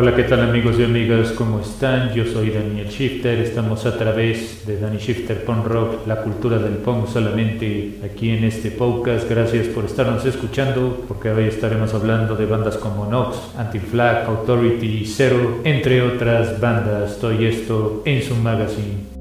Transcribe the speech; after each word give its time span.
Hola, 0.00 0.14
¿qué 0.14 0.22
tal 0.22 0.42
amigos 0.42 0.78
y 0.78 0.84
amigas? 0.84 1.32
¿Cómo 1.32 1.58
están? 1.58 2.14
Yo 2.14 2.24
soy 2.24 2.50
Daniel 2.50 2.86
Shifter, 2.86 3.40
estamos 3.40 3.84
a 3.84 3.98
través 3.98 4.64
de 4.64 4.78
Danny 4.78 4.98
Shifter 4.98 5.44
Punk 5.44 5.66
Rock, 5.66 6.06
la 6.06 6.22
cultura 6.22 6.56
del 6.56 6.74
punk 6.74 7.08
solamente 7.08 7.98
aquí 8.04 8.30
en 8.30 8.44
este 8.44 8.70
podcast. 8.70 9.28
Gracias 9.28 9.66
por 9.66 9.86
estarnos 9.86 10.24
escuchando, 10.24 11.04
porque 11.08 11.32
hoy 11.32 11.46
estaremos 11.46 11.94
hablando 11.94 12.36
de 12.36 12.46
bandas 12.46 12.76
como 12.76 13.06
Nox, 13.06 13.38
Anti-Flag, 13.58 14.26
Authority, 14.26 15.04
Zero, 15.04 15.62
entre 15.64 16.00
otras 16.02 16.60
bandas. 16.60 17.14
Estoy 17.14 17.46
esto 17.46 18.02
en 18.04 18.22
su 18.22 18.36
magazine. 18.36 19.17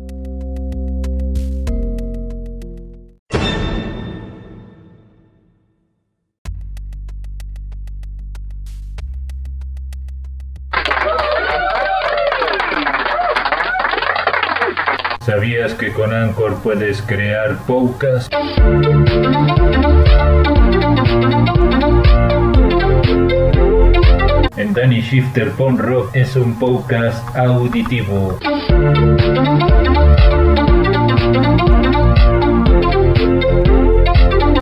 ¿Sabías 15.28 15.74
que 15.74 15.92
con 15.92 16.14
Anchor 16.14 16.56
puedes 16.64 17.02
crear 17.02 17.58
podcasts? 17.66 18.30
En 24.56 24.74
Danny 24.74 25.02
Shifter 25.02 25.52
Pon 25.52 25.78
Rock 25.78 26.16
es 26.16 26.38
un 26.38 26.58
podcast 26.58 27.36
auditivo. 27.36 28.40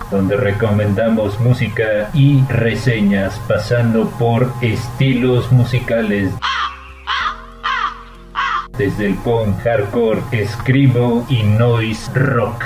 donde 0.09 0.37
recomendamos 0.37 1.39
música 1.41 2.09
y 2.13 2.41
reseñas 2.45 3.37
pasando 3.47 4.09
por 4.17 4.51
estilos 4.61 5.51
musicales 5.51 6.33
desde 8.77 9.07
el 9.07 9.15
punk 9.15 9.57
hardcore, 9.63 10.21
escribo 10.31 11.25
y 11.29 11.43
noise 11.43 12.11
rock. 12.13 12.63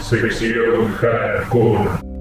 Sección 0.00 0.92
Hardcore. 1.00 2.13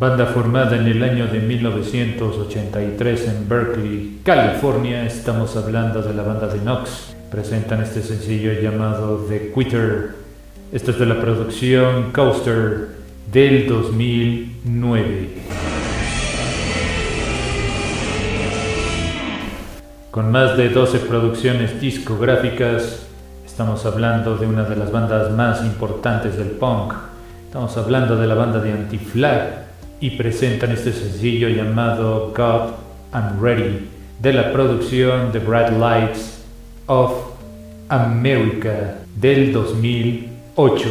Banda 0.00 0.24
formada 0.24 0.78
en 0.78 0.86
el 0.86 1.02
año 1.02 1.26
de 1.26 1.40
1983 1.40 3.28
en 3.28 3.46
Berkeley, 3.46 4.20
California, 4.24 5.04
estamos 5.04 5.54
hablando 5.56 6.00
de 6.00 6.14
la 6.14 6.22
banda 6.22 6.46
de 6.46 6.58
Knox. 6.58 7.14
Presentan 7.30 7.82
este 7.82 8.00
sencillo 8.00 8.50
llamado 8.62 9.26
The 9.28 9.52
Quitter. 9.54 10.12
Esto 10.72 10.92
es 10.92 10.98
de 10.98 11.04
la 11.04 11.20
producción 11.20 12.12
Coaster 12.12 12.88
del 13.30 13.68
2009. 13.68 15.28
Con 20.10 20.32
más 20.32 20.56
de 20.56 20.70
12 20.70 20.98
producciones 21.00 21.78
discográficas, 21.78 23.06
estamos 23.44 23.84
hablando 23.84 24.38
de 24.38 24.46
una 24.46 24.62
de 24.62 24.76
las 24.76 24.90
bandas 24.90 25.30
más 25.32 25.62
importantes 25.62 26.38
del 26.38 26.52
punk. 26.52 26.94
Estamos 27.44 27.76
hablando 27.76 28.16
de 28.16 28.26
la 28.26 28.34
banda 28.34 28.60
de 28.60 28.72
Anti-Flag, 28.72 29.69
y 30.00 30.10
presentan 30.10 30.72
este 30.72 30.92
sencillo 30.92 31.48
llamado 31.48 32.32
God 32.34 32.72
I'm 33.12 33.40
Ready 33.40 33.88
de 34.18 34.32
la 34.32 34.52
producción 34.52 35.30
The 35.30 35.38
Bright 35.38 35.78
Lights 35.78 36.42
of 36.86 37.12
America 37.88 38.96
del 39.16 39.52
2008. 39.52 40.88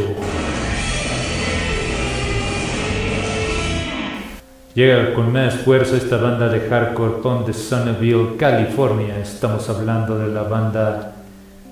Llega 4.76 5.14
con 5.16 5.34
más 5.34 5.56
fuerza 5.56 5.98
esta 5.98 6.18
banda 6.18 6.48
de 6.48 6.70
hardcore 6.70 7.22
punk 7.24 7.48
de 7.48 7.54
Sonneville, 7.54 8.38
California. 8.38 9.18
Estamos 9.20 9.68
hablando 9.70 10.20
de 10.20 10.28
la 10.28 10.44
banda 10.44 11.16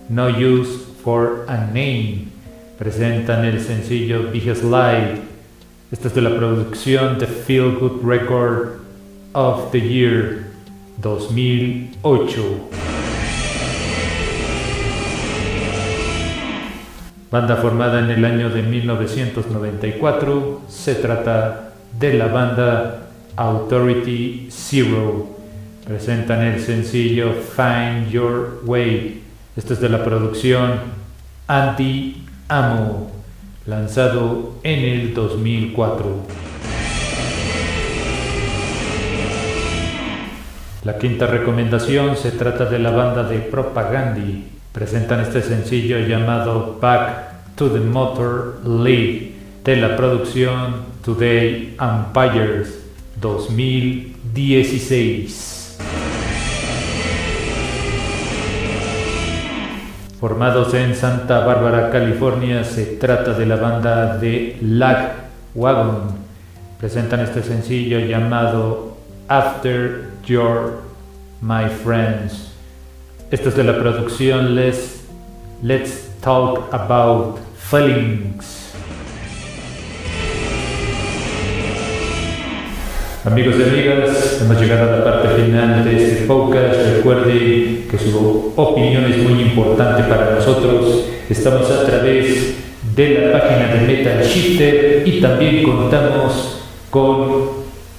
No 0.09 0.27
Use 0.27 0.79
for 1.03 1.45
a 1.47 1.57
Name. 1.57 2.29
Presentan 2.79 3.45
el 3.45 3.61
sencillo 3.61 4.31
Big 4.31 4.53
Slide 4.55 5.26
esta 5.89 6.09
es 6.09 6.15
de 6.15 6.21
la 6.21 6.35
producción 6.35 7.17
The 7.17 7.27
Feel 7.27 7.77
Good 7.79 8.03
Record 8.03 8.73
of 9.31 9.71
the 9.71 9.79
Year 9.79 10.47
2008. 10.97 12.69
Banda 17.31 17.55
formada 17.55 17.99
en 17.99 18.09
el 18.09 18.25
año 18.25 18.49
de 18.49 18.63
1994, 18.63 20.61
se 20.67 20.95
trata 20.95 21.71
de 21.97 22.13
la 22.15 22.27
banda 22.27 23.07
Authority 23.37 24.49
Zero. 24.51 25.37
Presentan 25.85 26.41
el 26.41 26.59
sencillo 26.59 27.31
Find 27.31 28.09
Your 28.09 28.61
Way. 28.65 29.23
Esta 29.55 29.73
es 29.73 29.79
de 29.79 29.87
la 29.87 30.03
producción 30.03 30.81
Anti 31.47 32.25
Amo 32.49 33.16
lanzado 33.67 34.55
en 34.63 34.79
el 34.79 35.13
2004. 35.13 36.15
La 40.85 40.97
quinta 40.97 41.27
recomendación 41.27 42.15
se 42.15 42.31
trata 42.31 42.63
de 42.65 42.79
la 42.79 42.91
banda 42.91 43.23
de 43.23 43.39
Propagandi. 43.39 44.45
Presentan 44.71 45.19
este 45.19 45.41
sencillo 45.41 45.99
llamado 45.99 46.77
Back 46.81 47.55
to 47.55 47.69
the 47.69 47.81
Motor 47.81 48.61
League 48.65 49.33
de 49.65 49.75
la 49.75 49.97
producción 49.97 50.85
Today 51.03 51.75
Empires 51.79 52.85
2016. 53.19 56.06
Formados 60.19 60.73
en 60.73 60.95
Santa 60.95 61.45
Bárbara, 61.45 61.91
California, 61.91 62.63
se 62.63 62.85
trata 62.85 63.33
de 63.33 63.45
la 63.45 63.55
banda 63.57 64.17
de 64.17 64.57
Lag 64.61 65.13
Wagon. 65.53 66.07
Presentan 66.79 67.19
este 67.19 67.43
sencillo 67.43 67.99
llamado 67.99 68.97
After 69.27 70.09
Your 70.25 70.81
My 71.39 71.69
Friends. 71.69 72.51
Esto 73.29 73.49
es 73.49 73.55
de 73.55 73.63
la 73.63 73.77
producción 73.77 74.55
Let's, 74.55 75.05
Let's 75.61 76.09
Talk 76.19 76.73
About 76.73 77.37
Feelings. 77.55 78.66
Amigos 83.27 83.55
y 83.59 83.63
amigas, 83.63 84.39
hemos 84.41 84.61
llegado 84.61 84.87
a 84.87 84.97
la 84.99 85.03
parte 85.03 85.27
final 85.27 85.83
de 85.83 85.97
este 85.97 86.25
podcast. 86.27 86.95
Recuerden 86.95 87.85
que 87.91 87.97
su 87.97 88.53
opinión 88.55 89.03
es 89.03 89.17
muy 89.17 89.41
importante 89.41 90.03
para 90.03 90.31
nosotros. 90.31 91.09
Estamos 91.29 91.69
a 91.69 91.85
través 91.85 92.55
de 92.95 93.09
la 93.19 93.33
página 93.33 93.73
de 93.73 93.85
Metal 93.85 94.23
Shifter 94.23 95.03
y 95.05 95.19
también 95.19 95.61
contamos 95.63 96.69
con 96.89 97.49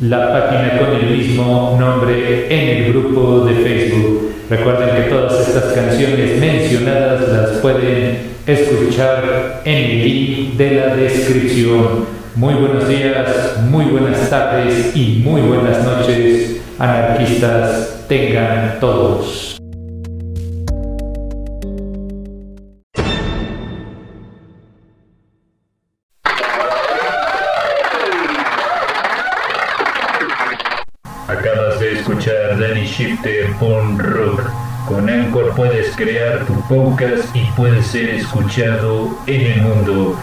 la 0.01 0.33
página 0.33 0.79
con 0.79 0.97
el 0.99 1.15
mismo 1.15 1.77
nombre 1.79 2.47
en 2.49 2.85
el 2.87 2.93
grupo 2.95 3.45
de 3.45 3.53
Facebook. 3.53 4.33
Recuerden 4.49 4.97
que 4.97 5.11
todas 5.11 5.47
estas 5.47 5.75
canciones 5.75 6.41
mencionadas 6.41 7.29
las 7.29 7.51
pueden 7.59 8.17
escuchar 8.47 9.61
en 9.67 9.77
el 9.77 10.05
link 10.05 10.55
de 10.55 10.71
la 10.71 10.97
descripción. 10.97 12.18
Muy 12.39 12.55
buenos 12.55 12.87
días, 12.87 13.57
muy 13.69 13.87
buenas 13.87 14.31
tardes 14.31 14.95
y 14.95 15.21
muy 15.25 15.41
buenas 15.41 15.83
noches, 15.83 16.61
anarquistas 16.79 18.05
tengan 18.07 18.79
todos. 18.79 19.57
Acabas 31.27 31.81
de 31.81 31.93
escuchar 31.95 32.61
Danny 32.61 32.87
Shifter 32.87 33.53
Punk 33.59 34.01
Rock 34.01 34.68
Con 34.89 35.11
Anchor 35.11 35.55
puedes 35.55 35.95
crear 35.97 36.47
tu 36.47 36.55
podcast 36.63 37.37
y 37.37 37.45
puedes 37.55 37.87
ser 37.89 38.09
escuchado 38.09 39.19
en 39.27 39.41
el 39.43 39.61
mundo. 39.61 40.19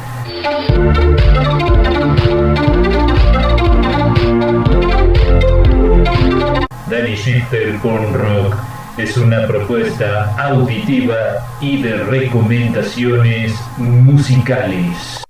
Danny 6.89 7.15
Shifter 7.15 7.77
con 7.77 8.11
Rock 8.15 8.55
es 8.97 9.15
una 9.17 9.45
propuesta 9.45 10.33
auditiva 10.35 11.45
y 11.61 11.83
de 11.83 11.97
recomendaciones 11.97 13.53
musicales. 13.77 15.24